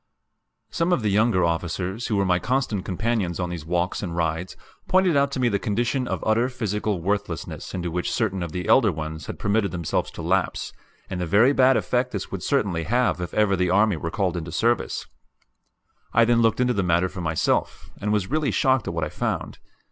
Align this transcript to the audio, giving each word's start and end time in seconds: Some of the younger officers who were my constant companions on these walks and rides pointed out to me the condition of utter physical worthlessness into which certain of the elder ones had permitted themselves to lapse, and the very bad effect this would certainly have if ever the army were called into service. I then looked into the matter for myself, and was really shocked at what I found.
Some 0.71 0.91
of 0.91 1.03
the 1.03 1.11
younger 1.11 1.43
officers 1.45 2.07
who 2.07 2.15
were 2.15 2.25
my 2.25 2.39
constant 2.39 2.83
companions 2.83 3.39
on 3.39 3.51
these 3.51 3.67
walks 3.67 4.01
and 4.01 4.15
rides 4.15 4.57
pointed 4.87 5.15
out 5.15 5.31
to 5.33 5.39
me 5.39 5.47
the 5.47 5.59
condition 5.59 6.07
of 6.07 6.23
utter 6.25 6.49
physical 6.49 7.03
worthlessness 7.03 7.75
into 7.75 7.91
which 7.91 8.11
certain 8.11 8.41
of 8.41 8.51
the 8.51 8.67
elder 8.67 8.91
ones 8.91 9.27
had 9.27 9.37
permitted 9.37 9.69
themselves 9.69 10.09
to 10.13 10.23
lapse, 10.23 10.73
and 11.07 11.21
the 11.21 11.27
very 11.27 11.53
bad 11.53 11.77
effect 11.77 12.13
this 12.13 12.31
would 12.31 12.41
certainly 12.41 12.85
have 12.85 13.21
if 13.21 13.31
ever 13.35 13.55
the 13.55 13.69
army 13.69 13.95
were 13.95 14.09
called 14.09 14.35
into 14.35 14.51
service. 14.51 15.05
I 16.13 16.25
then 16.25 16.41
looked 16.41 16.59
into 16.59 16.73
the 16.73 16.81
matter 16.81 17.07
for 17.07 17.21
myself, 17.21 17.91
and 18.01 18.11
was 18.11 18.25
really 18.31 18.49
shocked 18.49 18.87
at 18.87 18.95
what 18.95 19.03
I 19.03 19.09
found. 19.09 19.59